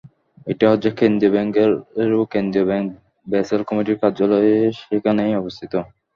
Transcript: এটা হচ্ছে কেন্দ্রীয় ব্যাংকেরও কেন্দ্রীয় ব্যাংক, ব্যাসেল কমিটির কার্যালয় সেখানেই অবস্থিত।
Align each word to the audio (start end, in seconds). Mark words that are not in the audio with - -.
এটা 0.47 0.65
হচ্ছে 0.71 0.89
কেন্দ্রীয় 0.99 1.31
ব্যাংকেরও 1.35 2.21
কেন্দ্রীয় 2.33 2.65
ব্যাংক, 2.69 2.87
ব্যাসেল 3.27 3.61
কমিটির 3.69 3.97
কার্যালয় 4.01 4.49
সেখানেই 4.79 5.33
অবস্থিত। 5.41 5.73